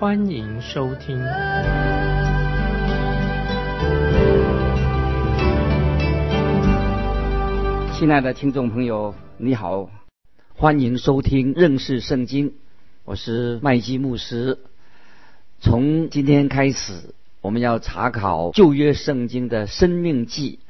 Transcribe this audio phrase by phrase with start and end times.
[0.00, 1.18] 欢迎收听。
[7.92, 9.90] 亲爱的听众朋友，你好，
[10.54, 12.52] 欢迎收听认识圣经，
[13.04, 14.60] 我是麦基牧师。
[15.58, 20.60] 从今天开始，我们要查考旧约圣经的生命记。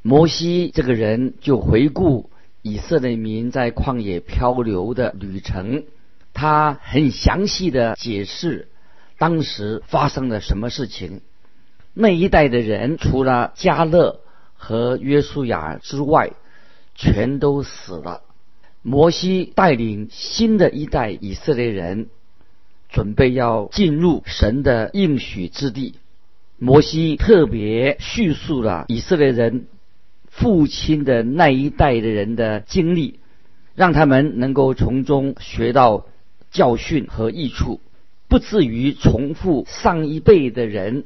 [0.00, 2.30] 摩西这个人就回顾
[2.62, 5.84] 以色列民在旷野漂流的旅程，
[6.32, 8.68] 他很详细的解释
[9.18, 11.20] 当时发生了什么事情。
[11.92, 14.20] 那一代的人除了加勒
[14.54, 16.30] 和约书亚之外，
[16.94, 18.22] 全都死了。
[18.82, 22.08] 摩西带领新的一代以色列人，
[22.88, 25.96] 准备要进入神的应许之地。
[26.58, 29.66] 摩西特别叙述了以色列人
[30.26, 33.18] 父亲的那一代的人的经历，
[33.74, 36.06] 让他们能够从中学到
[36.50, 37.80] 教训和益处，
[38.28, 41.04] 不至于重复上一辈的人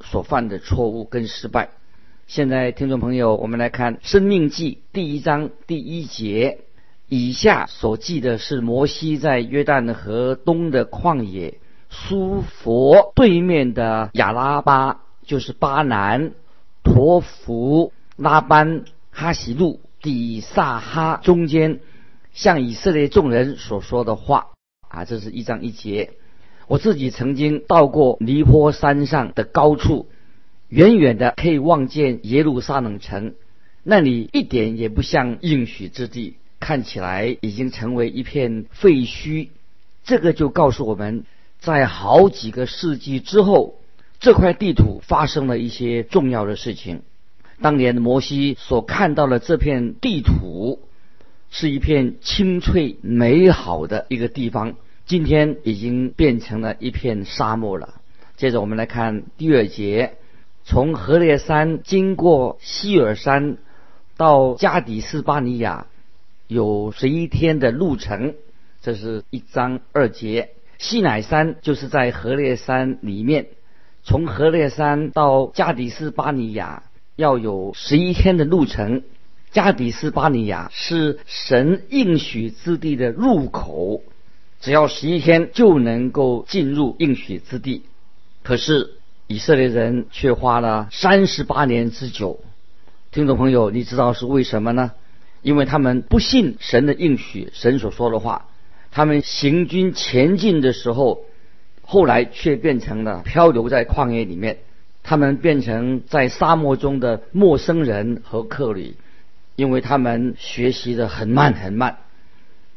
[0.00, 1.68] 所犯的错误跟失败。
[2.26, 6.60] 现在，听众朋友，我们来看《生命记》第一章第一节。
[7.08, 11.58] 以下所记的是摩西在约旦河东的旷野，
[11.90, 16.32] 苏佛对面的亚拉巴，就是巴南、
[16.82, 21.80] 陀福、拉班、哈西路、底萨哈中间，
[22.32, 24.52] 向以色列众人所说的话
[24.88, 26.14] 啊，这是一章一节。
[26.68, 30.08] 我自己曾经到过尼坡山上的高处。
[30.68, 33.34] 远远的可以望见耶路撒冷城，
[33.82, 39.48] 那里一点也不像应许之地，看起来已经成为一片废墟。
[40.02, 41.24] 这个就告诉我们，
[41.60, 43.74] 在好几个世纪之后，
[44.18, 47.02] 这块地图发生了一些重要的事情。
[47.60, 50.80] 当年摩西所看到的这片地图，
[51.50, 54.74] 是一片清脆美好的一个地方，
[55.12, 58.00] 今天已经变成了一片沙漠了。
[58.38, 60.14] 接着我们来看第二节。
[60.64, 63.58] 从河烈山经过希尔山
[64.16, 65.86] 到加底斯巴尼亚，
[66.46, 68.36] 有十一天的路程。
[68.80, 70.52] 这是一章二节。
[70.78, 73.48] 西乃山就是在河烈山里面，
[74.02, 76.84] 从河烈山到加底斯巴尼亚
[77.16, 79.02] 要有十一天的路程。
[79.50, 84.00] 加底斯巴尼亚是神应许之地的入口，
[84.62, 87.82] 只要十一天就能够进入应许之地。
[88.42, 88.94] 可是。
[89.28, 92.40] 以色列人却花了三十八年之久。
[93.12, 94.90] 听众朋友，你知道是为什么呢？
[95.40, 98.48] 因为他们不信神的应许，神所说的话。
[98.90, 101.24] 他们行军前进的时候，
[101.80, 104.58] 后来却变成了漂流在旷野里面。
[105.02, 108.96] 他们变成在沙漠中的陌生人和客旅，
[109.56, 111.96] 因为他们学习的很慢很慢，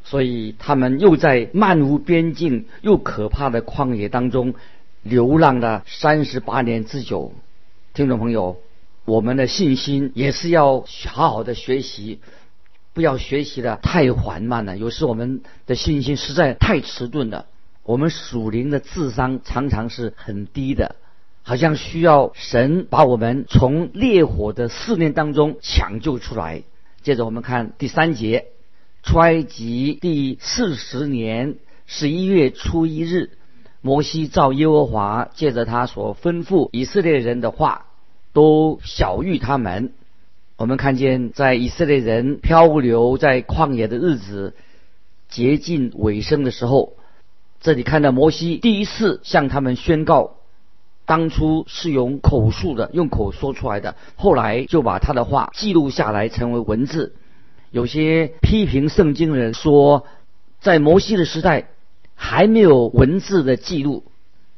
[0.06, 4.54] 所以他们又在漫无边境又可怕的旷野当中。
[5.02, 7.32] 流浪了三十八年之久，
[7.94, 8.56] 听众朋友，
[9.04, 12.18] 我们的信心也是要好好的学习，
[12.92, 14.76] 不要学习的太缓慢了。
[14.76, 17.46] 有时我们的信心实在太迟钝了，
[17.84, 20.96] 我们属灵的智商常常是很低的，
[21.44, 26.64] 好像需要神把我们从烈火的试炼当中抢救出来。
[27.04, 28.46] 接着我们看第三节，
[29.06, 31.54] 出埃及第四十年
[31.86, 33.30] 十一月初一日。
[33.80, 37.86] 摩西照耶和华借着他所吩咐以色列人的话，
[38.32, 39.92] 都晓谕他们。
[40.56, 44.54] 我们看见，在以色列人漂流在旷野的日子
[45.28, 46.94] 接近尾声的时候，
[47.60, 50.32] 这里看到摩西第一次向他们宣告，
[51.04, 57.14] 当初是用口述的，用口说出来的，后来就把他的话记录下来成为文字。
[57.70, 60.06] 有些批评圣经的人说，
[60.60, 61.68] 在摩西的时代。
[62.18, 64.02] 还没有文字的记录，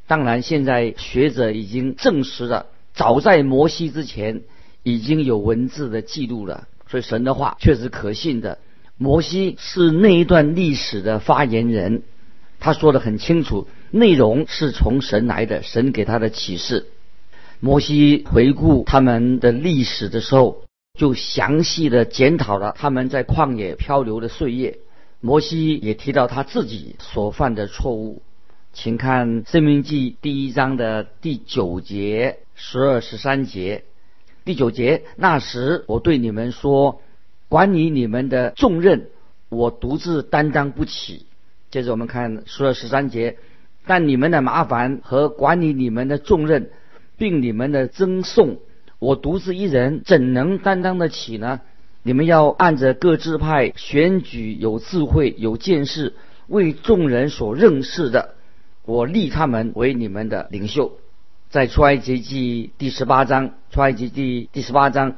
[0.06, 4.43] 当然，现在学者已经证实了，早在摩西之前
[4.84, 6.69] 已经有文字的记录了。
[6.88, 8.58] 所以神的话确实可信的。
[8.96, 12.02] 摩西是那一段历史的发言人，
[12.61, 16.87] 他说的很清楚，内容是从神来的，神给他的启示。
[17.58, 20.62] 摩西回顾他们的历史的时候，
[20.98, 24.78] 就详细的检讨了他们在旷野漂流的岁月。
[25.20, 28.22] 摩西也提到他自己所犯的错误，
[28.72, 33.84] 请看《生命记》第一章的第九节、十二、十三节。
[34.44, 37.00] 第九节，那时我对你们说
[37.48, 39.08] ：“管理你们的重任，
[39.48, 41.26] 我独自担当不起。”
[41.70, 43.38] 接着我们看十二、十三节，
[43.86, 46.70] 但你们的麻烦和管理你们的重任，
[47.16, 48.58] 并你们的赠送，
[48.98, 51.60] 我独自一人怎能担当得起呢？
[52.02, 56.14] 你们要按着各支派选举有智慧、有见识、
[56.46, 58.34] 为众人所认识的，
[58.84, 60.98] 我立他们为你们的领袖。
[61.50, 65.16] 在出埃及记第十八章，出埃及记第十八章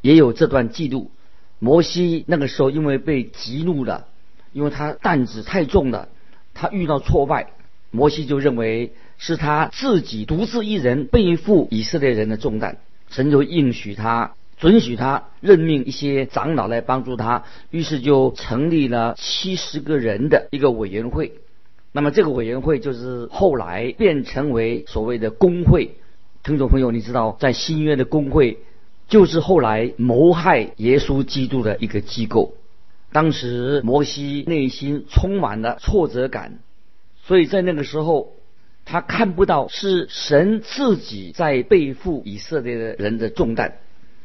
[0.00, 1.10] 也有这段记录。
[1.58, 4.06] 摩西那个时候因为被激怒了，
[4.52, 6.08] 因为他担子太重了，
[6.54, 7.52] 他遇到挫败，
[7.90, 12.78] 摩西就认为是他自己独自一人背负以色列人的重担，
[13.10, 21.32] 神就应许他，准许他任命一些长老来帮助他，于是就成立了七十个人的一个委员会。
[21.92, 25.96] 那么这个委员会就是后来变成为所谓的工会。
[26.42, 28.58] 听众朋友，你知道在新约的工会
[29.08, 32.54] 就是后来谋害耶稣基督的一个机构。
[33.12, 36.60] 当时摩西内心充满了挫折感，
[37.24, 38.34] 所以在那个时候
[38.90, 43.76] 他看不到是神自己在背负以色列的人的重担。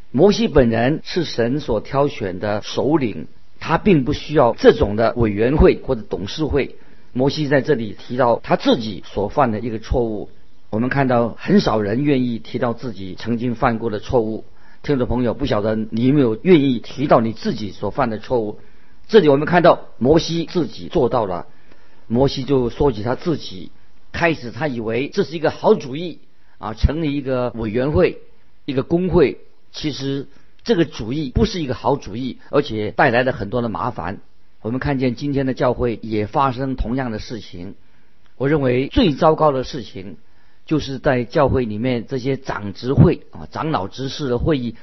[0.10, 3.28] 摩西本人是神所挑选的首领，
[3.60, 6.78] 他并不需要这种的委员会或者董事会。
[7.14, 10.32] 摩西在这里提到他自己所犯的一个错误，
[10.72, 14.46] 我们看到很少人愿意提到自己曾经犯过的错误。
[14.82, 18.58] 听众朋友，不晓得你有没有愿意提到你自己所犯的错误？
[19.08, 21.46] 这里我们看到摩西自己做到了，
[22.08, 23.70] 摩西就说起他自己，
[24.16, 26.20] 开始他以为这是一个好主意
[26.58, 28.22] 啊，成立一个委员会、
[28.64, 29.40] 一个工会，
[29.74, 30.28] 其实
[30.64, 34.22] 这个主意不是一个好主意，而且带来了很多的麻烦。
[34.62, 37.76] 我们看见今天的教会也发生同样的事情。
[38.38, 40.16] 我认为最糟糕的事情，
[40.66, 44.76] 就是在教会里面这些长执会啊、长老执事的会议，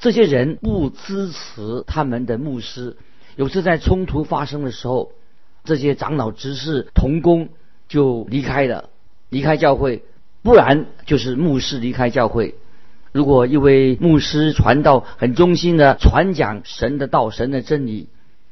[0.00, 2.96] 这些人不支持他们的牧师。
[3.36, 5.12] 有时在冲突发生的时候，
[5.64, 7.48] 这些长老执事同工
[7.92, 8.88] 就离开了，
[9.28, 10.00] 离开教会；
[10.42, 12.54] 不然就是牧师离开教会。
[13.12, 18.08] 如果一位牧师传道很忠心的传讲神的道、神的真理。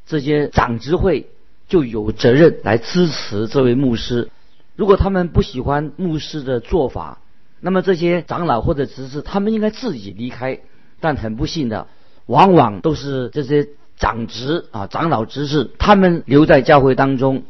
[0.06, 1.28] 这些长执会
[1.68, 4.28] 就有责任来支持这位牧师。
[4.76, 7.20] 如果他们不喜欢牧师的做法，
[7.60, 10.58] 那么这些长老或者执事他们应该自己离开。
[11.00, 11.86] 但很不幸的，
[12.26, 17.44] 往往都是这些长执啊、长老执事他们留在教会当中，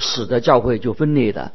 [0.00, 1.52] 使得教会就分裂的。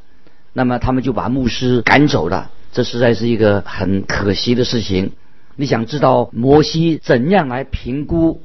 [0.54, 5.12] 那么他们就把牧师赶走了，这实在是一个很可惜的事情。
[5.58, 8.42] 你想知道摩西怎样来评估？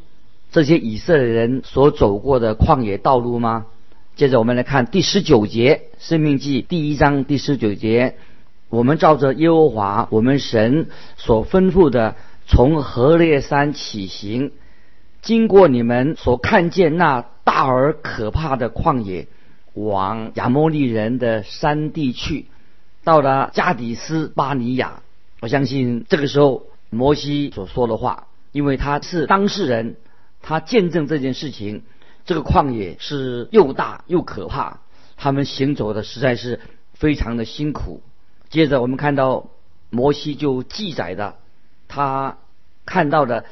[0.50, 3.66] 这些以色列人所走过的旷野道路吗？
[4.16, 8.16] 接着我们来看第十九节《生命记》第一章第十九节，
[8.68, 12.16] 我们照着耶和华我们神所吩咐的，
[12.46, 14.50] 从何烈山起行，
[15.22, 19.28] 经过你们所看见那大而可怕的旷野，
[19.74, 22.46] 往亚摩利人的山地去，
[23.04, 25.02] 到了加底斯巴尼亚。
[25.40, 29.96] 我相信这个时候摩西所说的话，因为他是当事人。
[30.42, 31.82] 他见证这件事情，
[32.24, 34.80] 这个旷野是又大又可怕，
[35.18, 36.60] 他们行走的实在是
[36.94, 38.02] 非常的辛苦。
[38.48, 39.50] 接着我们看到
[39.90, 41.36] 摩西就记载的，
[41.88, 42.38] 他
[42.86, 43.44] 看到的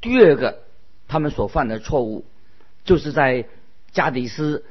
[0.00, 0.58] 第二个
[1.06, 2.24] 他们所犯的错误，
[2.84, 3.46] 就是在
[3.92, 4.64] 加迪斯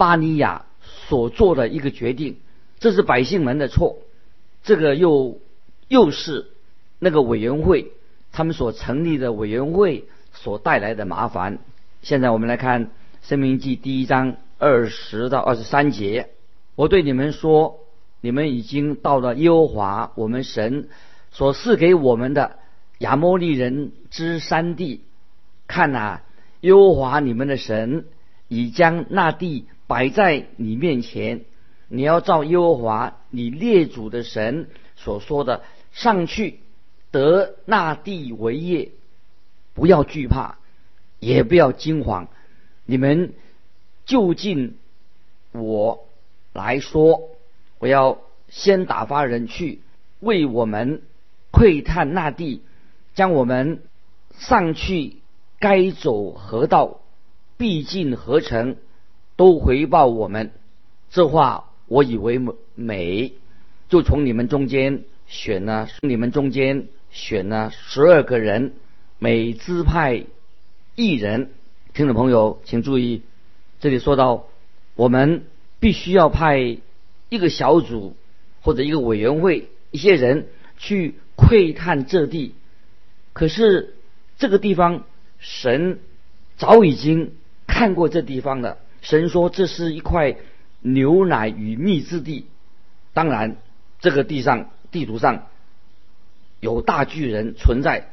[0.00, 2.38] 巴尼亚所做的一个决定，
[2.78, 3.98] 这是百姓们的错，
[4.62, 5.38] 这个又
[5.88, 6.46] 又是
[6.98, 7.92] 那个委员会
[8.32, 10.06] 他们所成立的委员会。
[10.32, 11.58] 所带来的麻烦。
[12.02, 12.86] 现在我们来看
[13.20, 16.30] 《生命记》第一章二十到二十三节。
[16.76, 17.80] 我对你们说，
[18.20, 20.88] 你们已经到了耶和华我们神
[21.32, 22.60] 所赐给我们的
[22.98, 25.02] 亚摩利人之山地。
[25.66, 26.20] 看呐，
[26.60, 28.04] 耶和华你们的神
[28.46, 31.40] 已将那地摆在你面前，
[31.88, 36.60] 你要照耶和华你列祖的神所说的上去
[37.10, 38.92] 得那地为业。
[39.74, 40.58] 不要惧怕，
[41.18, 42.28] 也不要惊慌。
[42.84, 43.32] 你们
[44.06, 44.76] 就近
[45.50, 46.06] 我
[46.52, 47.30] 来说，
[47.80, 49.80] 我要先打发人去
[50.20, 51.02] 为我们
[51.50, 52.62] 窥探那地，
[53.16, 53.82] 将我们
[54.38, 55.16] 上去
[55.58, 57.00] 该走河道、
[57.56, 58.76] 必进何城
[59.40, 60.50] 都回报我们。
[61.08, 62.38] 这话我以为
[62.74, 63.32] 美，
[63.88, 68.74] 就从你们中间选了，你们中间选了十二个人。
[69.18, 70.26] 每支派
[70.94, 71.52] 一人，
[71.94, 73.22] 听众朋友请注意，
[73.80, 74.44] 这里说到
[74.94, 75.44] 我们
[75.78, 76.76] 必须要派
[77.30, 78.14] 一个小组
[78.60, 82.54] 或者一个委员会，一些人去窥探这地。
[83.32, 83.96] 可是
[84.36, 85.04] 这个地方，
[85.38, 85.98] 神
[86.58, 87.32] 早已经
[87.66, 88.76] 看过这地方了。
[89.02, 90.36] 神说这是一块
[90.80, 92.46] 牛奶与蜜之地。
[93.12, 93.56] 当然，
[93.98, 95.46] 这个地上地图上
[96.60, 98.10] 有大巨人存在，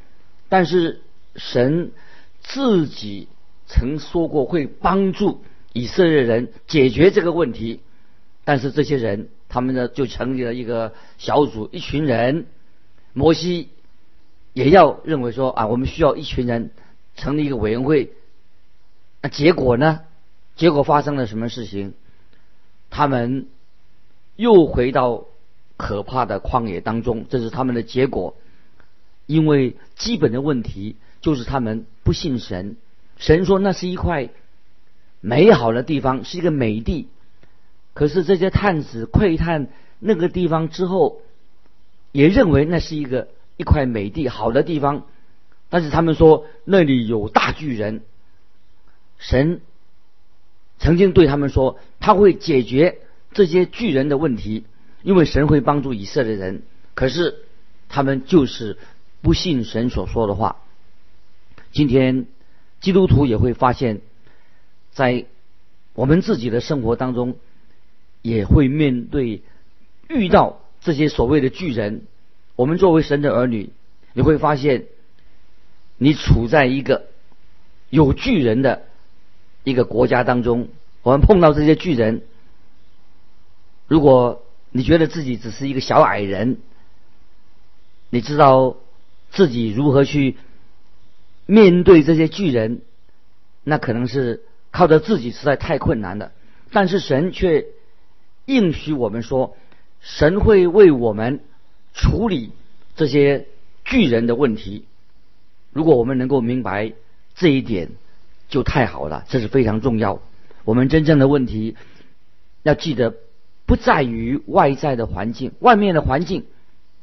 [0.50, 1.01] 但是
[1.36, 1.91] 神
[2.41, 3.27] 自己
[3.67, 7.82] 曾说过会帮助以色列人解决这个问题。
[8.44, 12.48] 但是这些人，他们呢就成立了一个小组，一群人。
[13.13, 13.70] 摩西
[14.53, 16.72] 也要认为说啊，我们需要一群人
[17.15, 18.13] 成立一个委员会。
[19.22, 20.01] 那结果呢？
[20.58, 21.94] 结果发生了什么事情？
[22.90, 23.48] 他们
[24.36, 25.26] 又回到
[25.78, 28.36] 可怕的旷野当中，这是他们的结果。
[29.26, 32.78] 因为基本的问题就是他们不信神。
[33.18, 34.30] 神说那是一块
[35.20, 37.10] 美好的地方，是一个美地。
[37.94, 39.68] 可是这些探子窥探
[40.00, 41.22] 那个地方之后，
[42.12, 45.06] 也认为那是一个一块美地，好的地方。
[45.70, 48.02] 但是他们说那里有大巨人。
[49.18, 49.62] 神
[50.79, 53.00] 曾经对他们说，他会解决
[53.34, 54.65] 这些巨人的问题，
[55.03, 56.63] 因为神会帮助以色列人。
[56.93, 57.39] 可是
[57.89, 58.77] 他们就是
[59.22, 60.57] 不信神所说的话。
[61.72, 62.27] 今天
[62.79, 64.01] 基督徒也会发现，
[64.91, 65.25] 在
[65.93, 67.38] 我们自己的生活当中。
[68.24, 69.41] 也会面对
[70.10, 72.01] 遇到这些所谓的巨人。
[72.57, 73.69] 我们作为神的儿女，
[74.12, 74.88] 你会发现，
[75.98, 77.05] 你处在一个
[77.89, 78.87] 有巨人的
[79.70, 80.70] 一个国家当中。
[81.04, 82.22] 我们碰到这些巨人，
[83.88, 86.58] 如果你觉得自己只是一个小矮人，
[88.10, 88.78] 你知道
[89.30, 90.38] 自己如何去
[91.46, 92.82] 面对这些巨人，
[93.64, 96.32] 那可能是靠着自己实在太困难了。
[96.72, 97.68] 但是神却。
[98.50, 99.58] 应许我们说，
[100.00, 101.42] 神会为我们
[101.94, 102.54] 处理
[102.96, 103.46] 这些
[103.84, 104.86] 巨人的问题。
[105.74, 106.94] 如果我们能够明白
[107.36, 107.90] 这一点，
[108.50, 109.25] 就太好了。
[109.30, 110.22] 这是非常重要。
[110.63, 111.75] 我们真正的问题
[112.63, 113.13] 要记得，
[113.66, 116.46] 不在于外在的环境，外面的环境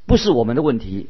[0.06, 1.08] 不是我们的问题，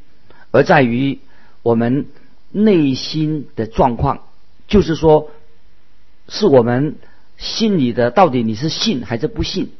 [0.50, 1.18] 而在于
[1.62, 2.06] 我们
[2.50, 4.20] 内心的状况。
[4.66, 5.30] 就是说，
[6.28, 6.96] 是我们
[7.36, 9.72] 心里的到底你是信还是不信？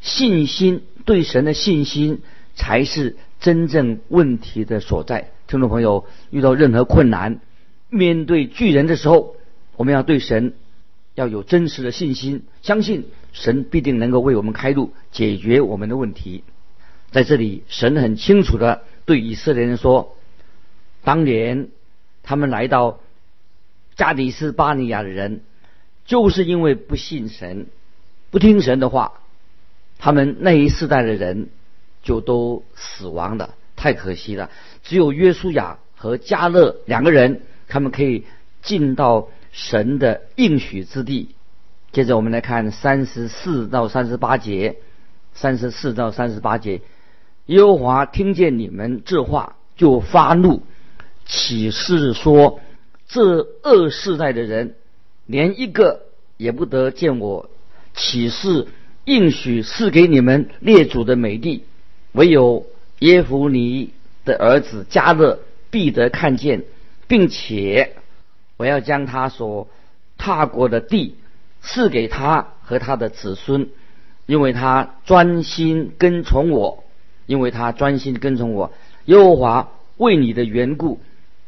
[0.00, 2.22] 信心对神的信心
[2.54, 5.30] 才是真正问题的所在。
[5.46, 7.40] 听众朋友，遇到任何困难、
[7.88, 9.34] 面对巨人的时候，
[9.80, 10.52] 我们要对神
[11.14, 16.44] 要有真实的信心，相信神必定能够为我们开路，解决我们的问题。
[17.12, 20.18] 在这里，神很清楚的对以色列人说：
[21.02, 21.68] 当年
[22.22, 23.00] 他们来到
[23.96, 25.40] 加迪斯巴尼亚的人，
[26.04, 27.68] 就是因为不信神，
[28.30, 29.14] 不听神的话。
[29.98, 31.48] 他们那一世代的人
[32.02, 34.50] 就都死亡了，太可惜了。
[34.82, 38.26] 只有约书亚和加勒两个人，他们可以
[38.60, 41.34] 进到神的应许之地。
[41.92, 44.76] 接着我们来看三十四到三十八节，
[45.34, 46.80] 三十四到三十八节，
[47.46, 50.62] 耶和华听见你们这话，就发怒，
[51.24, 52.60] 起誓说：
[53.08, 54.74] 这二世代的人，
[55.26, 56.02] 连一个
[56.36, 57.50] 也不得见我。
[57.94, 58.66] 起誓。
[59.06, 61.64] 应许赐给你们列祖的美地，
[62.12, 62.66] 唯有
[63.00, 63.90] 耶夫尼
[64.24, 65.40] 的儿子加勒
[65.70, 66.62] 必得看见，
[67.08, 67.96] 并且
[68.60, 69.68] 我要将他所
[70.18, 71.16] 踏过的地
[71.62, 73.70] 赐给他和他的子孙，
[74.26, 76.84] 因为他专心跟从我，
[77.24, 78.70] 因为他专心跟从我。
[79.06, 81.00] 耶和华为你的缘故，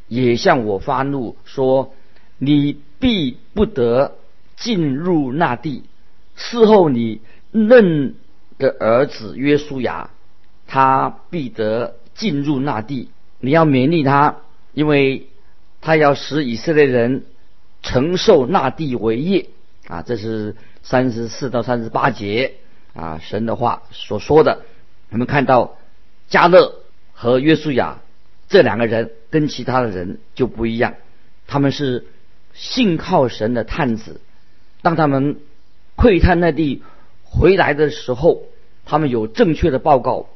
[0.08, 1.92] 也向我发怒，说
[2.38, 4.16] 你必不得
[4.56, 5.82] 进入那地。
[6.34, 7.20] 事后你。
[7.54, 8.14] 嫩
[8.56, 10.08] 的儿子约书亚，
[10.66, 13.10] 他必得进入那地。
[13.40, 14.36] 你要勉励他，
[14.72, 15.28] 因为
[15.82, 17.26] 他要使以色列人
[17.82, 19.50] 承受那地为业。
[19.86, 22.54] 啊，这是三十四到三十八节
[22.94, 24.62] 啊，神的话所说的。
[25.10, 25.76] 我们看到
[26.28, 26.76] 加勒
[27.12, 27.98] 和约书亚
[28.48, 30.94] 这两个人跟其他的人就不一样，
[31.46, 32.06] 他们是
[32.54, 34.22] 信靠神的探子。
[34.80, 35.36] 当他们
[35.96, 36.82] 窥探那地。
[37.34, 38.42] 回来的时候，
[38.84, 40.28] 他们有正确的报告，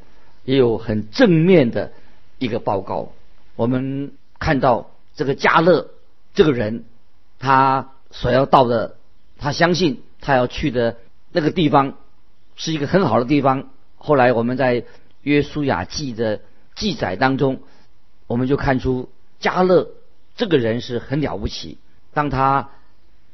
[0.45, 1.93] 也有很正面的
[2.39, 3.13] 一个报告。
[3.55, 5.89] 我们看到这个加勒
[6.35, 6.85] 这个人，
[7.39, 8.97] 他所要到的，
[9.39, 10.97] 他相信他要去的
[11.33, 11.95] 那个地方
[12.55, 13.71] 是一个很好的地方。
[13.97, 14.85] 后来我们在
[15.23, 16.41] 约书亚记的
[16.77, 17.61] 记载当中，
[18.29, 19.09] 我们就看出
[19.41, 19.89] 加勒
[20.37, 21.79] 这个人是很了不起。
[22.15, 22.71] 当他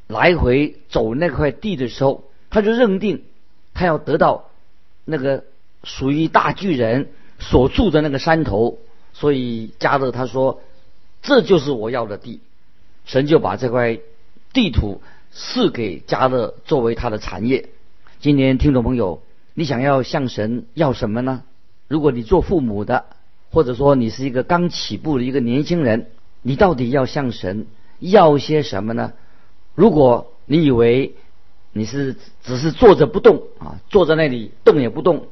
[0.07, 3.25] 来回走那块地的时候，他就认定。
[3.75, 4.51] 他要得到
[5.07, 5.45] 那个
[5.83, 8.79] 属于大巨人所住的那个山头，
[9.15, 10.61] 所以加勒他说
[11.23, 12.41] 这就是我要的地，
[13.05, 14.01] 神就把这块
[14.53, 15.01] 地图
[15.31, 17.69] 赐给加勒作为他的产业。
[18.21, 19.23] 今年听众朋友，
[19.55, 21.45] 你想要向神要什么呢？
[21.87, 23.05] 如果你做父母的，
[23.51, 26.09] 或者说你是一个刚起步的一个年轻人，
[26.43, 27.67] 你到底要向神
[28.01, 29.13] 要些什么呢？
[29.75, 31.15] 如果你以为
[31.73, 35.29] 你是只是坐着不动啊，坐在那里动也不动，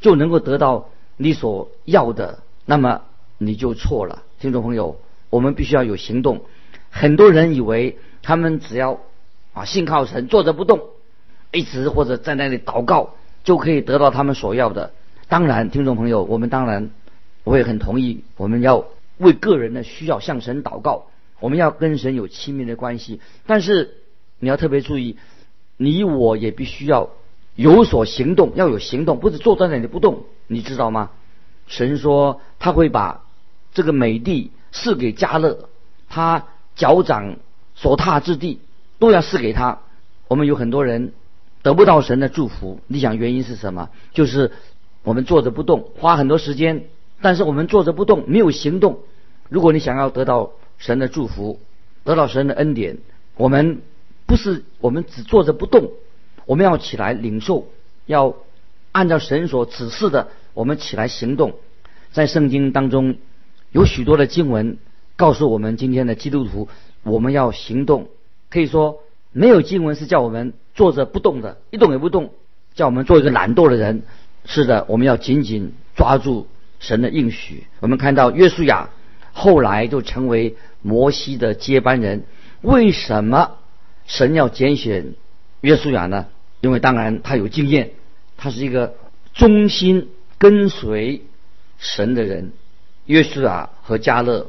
[0.00, 3.02] 就能够得到你所要的，那么
[3.38, 6.46] 你就错了，听众朋友，我们必须要有行动。
[6.88, 8.98] 很多人以为他们只要
[9.52, 10.80] 啊信靠神，坐着不动，
[11.52, 14.94] 一直或者在那里祷告，就可以得到他们所要的。
[15.28, 16.90] 当然，听众朋友，我们当然。
[17.44, 18.84] 我也很同意，我们要
[19.16, 21.06] 为个人的需要向神祷告，
[21.40, 23.20] 我们要跟神有亲密的关系。
[23.46, 23.96] 但是
[24.38, 25.16] 你要特别注意，
[25.76, 27.10] 你我也必须要
[27.56, 30.24] 有所行动，要有行动，不是坐在那里不动。
[30.46, 31.10] 你知道吗？
[31.66, 33.22] 神说他会把
[33.72, 35.68] 这个美地赐给加勒，
[36.08, 37.36] 他脚掌
[37.74, 38.60] 所踏之地
[38.98, 39.80] 都要赐给他。
[40.28, 41.12] 我们有很多人
[41.62, 43.90] 得不到神的祝福，你想原因是什么？
[44.12, 44.52] 就是
[45.02, 46.86] 我们坐着不动，花很多时间。
[47.22, 49.00] 但是我们坐着不动，没有行动。
[49.50, 51.60] 如果你想要得到神的祝福，
[52.02, 52.96] 得到神的恩典，
[53.36, 53.82] 我们
[54.24, 55.90] 不是我们只坐着不动，
[56.46, 57.66] 我们要起来领受，
[58.06, 58.36] 要
[58.92, 61.54] 按照神所指示的，我们起来行动。
[62.10, 63.16] 在圣经当中
[63.72, 64.78] 有许多的经文
[65.16, 66.68] 告诉我们，今天的基督徒
[67.02, 68.08] 我们要行动。
[68.48, 69.00] 可以说，
[69.32, 72.32] 没有经文是叫我们坐着不动的，一动也不动，
[72.74, 74.02] 叫我们做一个懒惰的人。
[74.44, 76.46] 是的，我们要紧紧抓住。
[76.80, 78.88] 神的应许，我们看到约书亚
[79.32, 82.24] 后来就成为摩西的接班人。
[82.62, 83.58] 为什么
[84.06, 85.12] 神要拣选
[85.60, 86.24] 约书亚呢？
[86.62, 87.90] 因为当然他有经验，
[88.38, 88.94] 他是一个
[89.34, 91.20] 忠心跟随
[91.76, 92.52] 神的人。
[93.10, 94.46] 约书亚和加勒，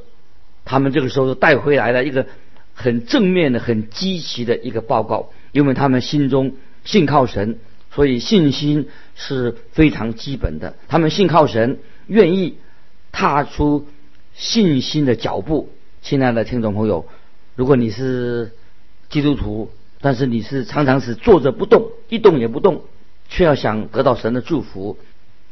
[0.66, 2.28] 他们这个时候带回来了一个
[2.74, 7.58] 很正面的、很积极的一个报告，因为他们心中信靠神，
[7.92, 10.76] 所以信心是非常基本的。
[10.88, 11.80] 他们信靠神。
[12.08, 12.58] 愿意
[13.14, 13.88] 踏出
[14.34, 15.70] 信心的脚步，
[16.02, 17.06] 亲爱的听众朋友，
[17.56, 18.52] 如果你是
[19.08, 19.72] 基督徒，
[20.02, 22.82] 但是你是常常是坐着不动，一动也不动，
[23.30, 24.98] 却要想得到神的祝福，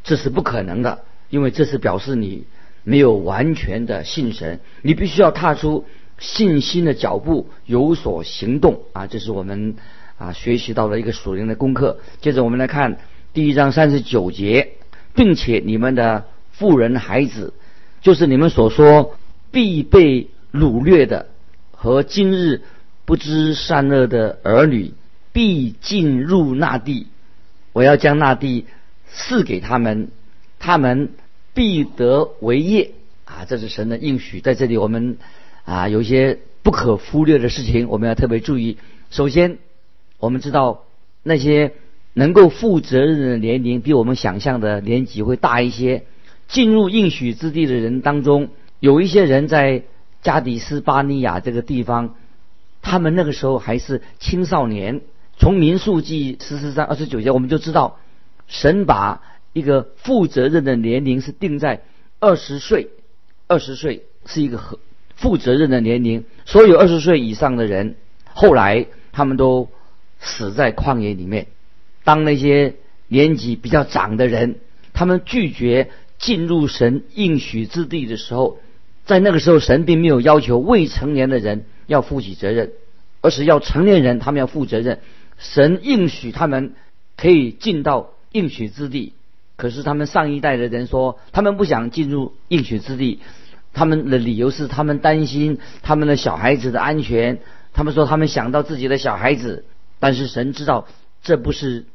[0.04, 2.44] 这是不可能的，因为这是表示你
[2.84, 5.86] 没有完全的信神，你必须要踏出
[6.18, 9.08] 信心的脚步，有所行动啊！
[9.08, 9.76] 这是我们
[10.18, 12.00] 啊学习到的一个属灵的功课。
[12.22, 12.98] 接着我们来看
[13.34, 14.74] 第一章三十九节，
[15.14, 16.26] 并且你们的。
[16.52, 17.54] 富人孩子，
[18.02, 19.16] 就是你们所说
[19.50, 21.28] 必被掳掠的，
[21.72, 22.64] 和今日
[23.06, 24.92] 不知善恶的儿女，
[25.32, 27.08] 必进入那地。
[27.72, 28.66] 我要将那地
[29.10, 30.10] 赐给他们，
[30.60, 31.12] 他们
[31.54, 32.92] 必得为业。
[33.26, 34.42] 啊，这是神的应许。
[34.42, 35.18] 在这里，我们
[35.64, 38.78] 啊有一些不可忽略的事情，我们要特别注意。
[39.12, 39.60] 首先，
[40.18, 40.84] 我们知道
[41.22, 41.74] 那些
[42.14, 46.06] 能够负责任的年龄，比我们想象的年纪会大一些。
[46.48, 49.84] 进入应许之地的人当中，有一些人在
[50.24, 52.16] 加迪斯巴尼亚这个地方，
[52.82, 55.02] 他们那个时候还是青少年。
[55.38, 58.00] 从民数记十四章二十九节，我们就知道，
[58.48, 59.22] 神把
[59.54, 61.82] 一个负责任的年龄是定在
[62.20, 62.90] 二十岁。
[63.48, 64.80] 二十岁是一个
[65.16, 66.26] 负责任的年龄。
[66.46, 67.96] 所有二十岁以上的人，
[68.34, 69.70] 后来他们都
[70.20, 71.48] 死在旷野里面。
[72.04, 72.76] 当那些
[73.08, 74.58] 年纪比较长的人，
[74.94, 75.90] 他们拒绝。
[76.20, 78.60] 进入神应许之地的时候，
[79.06, 82.74] 在那个时候，神并没有要求未成年的人要负起责任，
[83.22, 85.00] 而是要成年人他们要负责任。
[85.38, 86.74] 神应许他们
[87.16, 89.14] 可以进到应许之地，
[89.60, 93.20] 可是他们上一代的人说他们不想进入应许之地，
[93.74, 97.40] 他们的理由是他们担心他们的小孩子的安全，
[97.74, 99.66] 他们说他们想到自己的小孩子，
[100.00, 100.88] 但是神知道
[101.22, 101.86] 这不是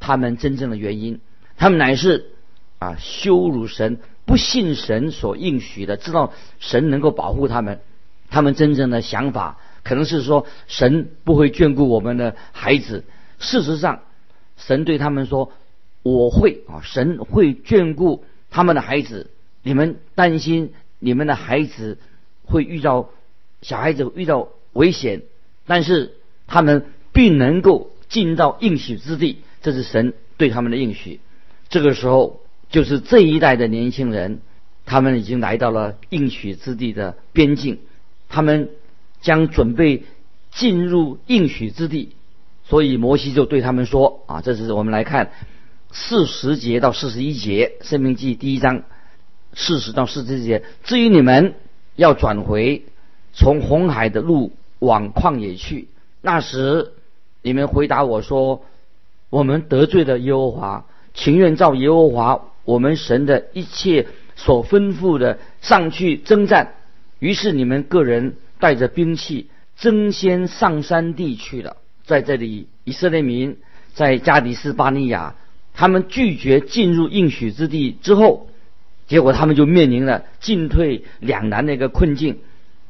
[0.00, 1.20] 他们真正的原因，
[1.56, 2.32] 他们乃是。
[2.80, 2.96] 啊！
[2.98, 7.80] 羞辱神，不信神所应许的，知道神能够保护他们。
[8.28, 13.04] 他们真正的想法可能是说，神不会眷顾我们的孩子。
[13.38, 14.00] 事实上，
[14.58, 15.52] 神对他们说
[16.04, 19.32] ：“我会啊，神会眷顾他们的孩子。
[19.64, 21.98] 你们担心你们的孩子
[22.44, 23.10] 会遇到
[23.60, 25.22] 小孩子遇到危险，
[25.66, 26.14] 但是
[26.46, 29.38] 他们并能够进到应许之地。
[29.60, 31.18] 这是神对他们的应许。
[31.68, 32.40] 这个时候。”
[32.70, 34.40] 就是这一代的年轻人，
[34.84, 37.78] 他们已经来到了应许之地的边境，
[38.28, 38.70] 他们
[39.20, 40.02] 将准备
[40.50, 42.16] 进入应许之地，
[42.64, 45.30] 所以摩西就对他们说：“啊，这是我们来看
[45.96, 48.82] 四十节到四十一节，《生命记》第一章
[49.54, 50.64] 四十到四十一节。
[50.82, 51.54] 至于你们
[51.94, 52.82] 要转回，
[53.32, 55.86] 从红海的路往旷野去，
[56.20, 56.94] 那时
[57.42, 58.64] 你们回答我说：
[59.30, 66.74] 我们得罪了耶和华，情愿照耶和华我们神的一切所吩咐的上去征战。
[67.20, 71.76] 于是你们个人带着兵器，争先上山地去了。
[72.04, 73.58] 在这里，以色列民
[73.94, 75.36] 在加迪斯巴尼亚，
[75.74, 78.48] 他们拒绝进入应许之地之后，
[79.06, 82.38] 结果他们就面临了进退两难的一个困境。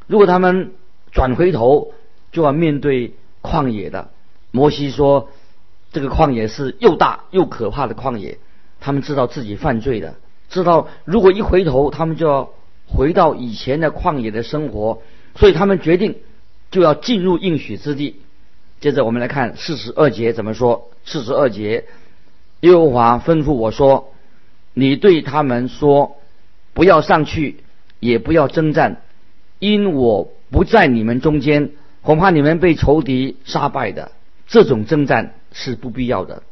[0.07, 0.73] 如果他们
[1.11, 1.93] 转回头，
[2.31, 4.11] 就要面对旷野的。
[4.51, 5.31] 摩西说，
[5.93, 8.39] 这个旷野是又大又可怕的旷野。
[8.81, 10.17] 他们知道自己犯罪的，
[10.51, 12.51] 知道如果一回头，他们就要
[12.87, 15.01] 回到以前的旷野的生活，
[15.35, 16.17] 所以他们决定
[16.71, 18.17] 就要进入应许之地。
[18.81, 20.91] 接着我们来看四十二节怎么说。
[21.07, 21.87] 四十二节，
[22.65, 24.15] 耶和华吩咐我说
[24.73, 26.17] ：“你对他们说，
[26.73, 27.63] 不要上去，
[28.01, 29.03] 也不要征战，
[29.59, 34.13] 因我不在你们中间，恐怕你们被仇敌杀败的。
[34.47, 36.43] 这种征战是不必要的，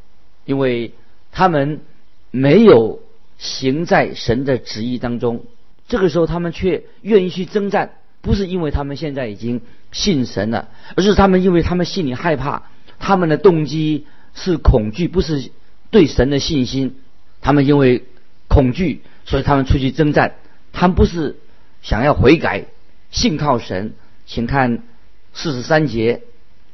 [0.45, 0.93] 因为
[1.31, 1.81] 他们
[2.29, 2.99] 没有
[3.39, 5.43] 行在神的旨意当中。
[5.87, 15.51] 这个时候，他们却愿意去征战。”不是因为他们现在已经信神了，而是他们因为他们心里害怕，他们的动机是恐惧，不是
[15.93, 16.97] 对神的信心。
[17.39, 18.03] 他们因为
[18.49, 20.35] 恐惧，所以他们出去征战。
[20.73, 21.37] 他们不是
[21.81, 22.65] 想要悔改，
[23.11, 23.93] 信靠神。
[24.25, 24.83] 请看
[25.33, 26.21] 四十三节，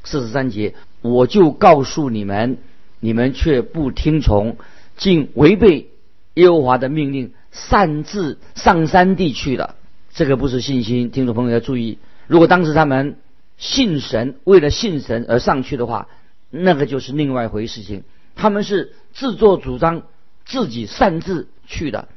[0.03, 2.57] 四十三节，我就告诉你们，
[2.99, 4.57] 你们却不听从，
[4.95, 5.89] 竟违背
[6.35, 9.75] 耶和华的命令，擅自上山地去了。
[10.13, 11.97] 这个不是信心，听众朋友要注意。
[12.27, 13.17] 如果当时他们
[13.57, 16.07] 信神，为了信神而上去的话，
[16.51, 18.03] 那个就是另外一回事情。
[18.39, 20.03] 他们是自作主张，
[20.45, 22.07] 自己擅自去的，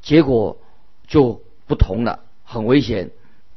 [0.00, 0.58] 结果
[1.08, 3.10] 就不同了，很危险。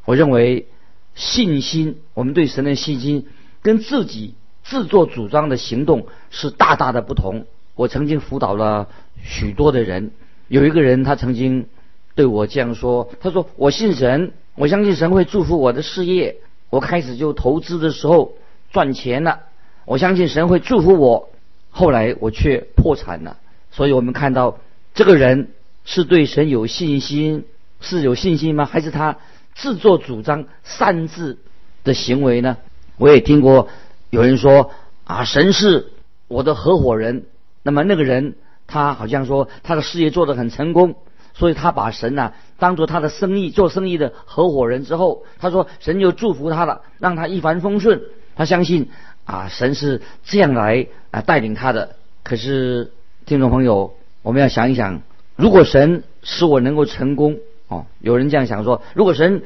[0.05, 0.67] 我认为
[1.13, 3.27] 信心，我们对神的信心，
[3.61, 4.33] 跟自己
[4.63, 7.45] 自作主张的行动是大大的不同。
[7.75, 8.89] 我曾经辅导了
[9.21, 10.09] 许多的人，
[10.47, 11.67] 有一个人他曾经。
[12.15, 16.37] 对我这样说，他说：“我信神，我相信神会祝福我的事业。
[16.69, 18.35] 我开始就投资的时候
[18.71, 19.41] 赚钱了，
[19.83, 21.29] 我相信神会祝福我。
[21.75, 23.35] 后来我却破产了。
[23.69, 24.59] 所以我们看到
[24.93, 25.49] 这个人
[25.83, 27.43] 是对神有信心，
[27.81, 28.63] 是有信心吗？
[28.63, 29.17] 还是他
[29.53, 31.37] 自作主张、擅自
[31.83, 32.55] 的行为呢？
[32.97, 33.67] 我也听过
[34.09, 34.71] 有人说
[35.03, 35.91] 啊，神是
[36.29, 37.25] 我的合伙人。
[37.61, 38.35] 那么那个人
[38.67, 40.95] 他好像说他的事业做得很成功。”
[41.37, 48.01] 所以他把神呢当做他的生意做生意的合伙人之后，他说神就祝福他了，让他一帆风顺。
[48.37, 48.89] 他相信
[49.25, 51.97] 啊神是这样来啊带领他的。
[52.23, 52.93] 可是
[53.25, 55.01] 听众朋友，我们要想一想，
[55.35, 59.43] 如果神使我能够成功哦，有人这样想说，如果神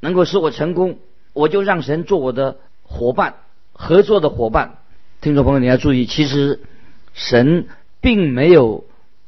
[0.00, 0.98] 能够使我成功，
[1.32, 3.36] 我就让神做我的伙伴，
[3.72, 4.78] 合作的伙伴。
[5.20, 6.60] 听众朋友你要注意，其实
[7.14, 7.66] 神
[8.00, 8.84] 并没有。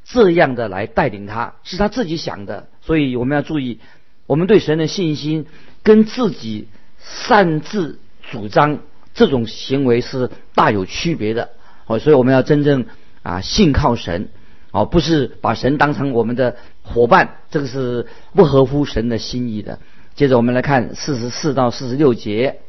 [0.07, 3.79] 这样的来带领他，是他自己想的，所以我们要注意，
[4.27, 5.47] 我们对神的信心
[5.81, 6.67] 跟自己
[6.99, 8.77] 擅自主张
[9.15, 11.49] 这种行为是大有区别的。
[11.87, 12.85] 哦，所以我们要真正
[13.23, 14.29] 啊信靠神，
[14.69, 19.79] 哦，不是把神当成我们的伙伴，这个是不合乎神的心意的。
[20.13, 22.59] 接着我们来看四十四到四十六节，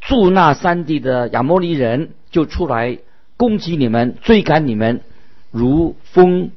[0.00, 2.98] 住那山地的亚摩利人就出来
[3.36, 5.02] 攻击你们，追赶你们，
[5.50, 6.52] 如蜂。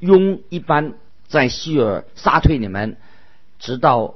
[0.00, 0.94] 拥一般
[1.28, 2.96] 在希尔杀退你们，
[3.58, 4.14] 直到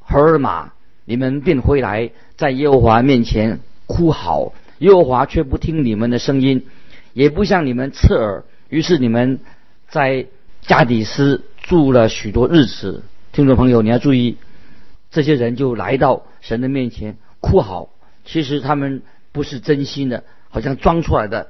[0.00, 0.72] 荷尔玛，
[1.04, 3.60] 你们便回来，在耶和华面前
[3.90, 6.64] 哭嚎，耶和华却不听你们的声音，
[7.12, 8.44] 也不向你们侧耳。
[8.68, 9.40] 于是你们
[9.88, 10.26] 在
[10.60, 13.02] 加底斯住了许多日子。
[13.32, 14.36] 听众朋友，你要注意，
[15.10, 17.88] 这些人就来到神的面前哭嚎，
[18.24, 21.48] 其实他们不是真心的，好像装出来的，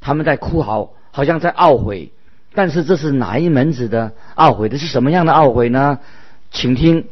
[0.00, 2.10] 他们在哭嚎，好像在懊悔。
[2.54, 4.78] 但是这是哪一门子的懊悔的？
[4.78, 5.98] 是什么样的懊悔呢？
[6.50, 7.06] 请听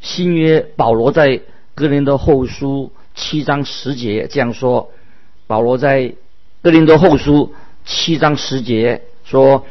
[0.00, 1.40] 新约保罗在
[1.74, 4.90] 哥林多后书七章十节这样说：
[5.46, 6.14] 保罗在
[6.62, 9.64] 哥林多后书七章十节说，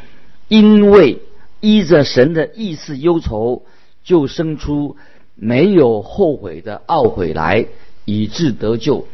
[0.48, 1.20] 因为
[1.60, 3.62] 依着神的意思忧愁，
[4.02, 4.96] 就生出
[5.34, 7.66] 没有后悔的懊悔来，
[8.04, 9.04] 以致得救；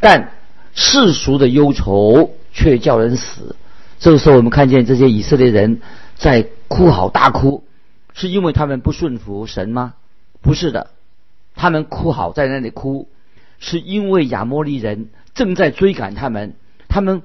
[0.00, 0.32] 但
[0.74, 3.56] 世俗的忧愁却叫人死。
[3.98, 5.80] 这个时候，我们看见这些以色列人
[6.16, 7.64] 在哭嚎大哭，
[8.14, 9.94] 是因为他们不顺服神吗？
[10.40, 10.90] 不是的，
[11.54, 13.08] 他们哭嚎在那里哭，
[13.60, 16.54] 是因为亚摩利人正在追赶他们。
[16.88, 17.22] 他们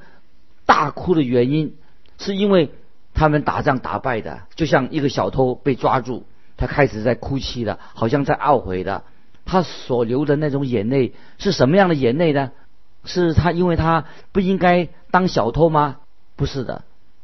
[0.67, 1.75] 大哭的原因
[2.19, 2.69] 是因为
[3.15, 9.03] 他们打仗打败的，就像一个小偷被抓住，他开始在哭泣的，好像在懊悔的。
[9.45, 12.51] 他所流的那种眼泪是什么样的眼泪呢？
[13.05, 15.97] 是他因为他不应该当小偷吗？
[16.35, 16.83] 不是的，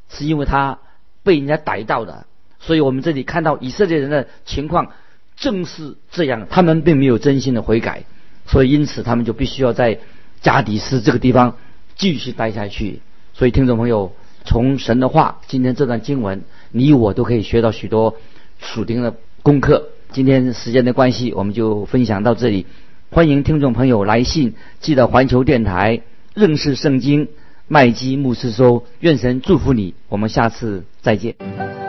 [0.09, 0.79] 是因为他
[1.23, 2.25] 被人家逮到的。
[2.59, 4.91] 所以我们这里看到以色列人的情况
[5.35, 8.03] 正是这样，他们并没有真心的悔改，
[8.45, 9.99] 所以因此他们就必须要在
[10.41, 11.57] 加迪斯这个地方
[11.95, 12.99] 继续待下去。
[13.33, 14.13] 所以听众朋友，
[14.45, 18.17] 从神的话，今天这段经文，你我都可以学到许多
[18.59, 19.89] 属灵的功课。
[20.11, 22.65] 今天时间的关系，我们就分享到这里。
[23.09, 26.01] 欢迎听众朋友来信寄到环球电台
[26.33, 27.29] 认识圣经
[27.67, 28.85] 麦基牧师收。
[28.99, 31.80] 愿神祝福你，我们下次再见。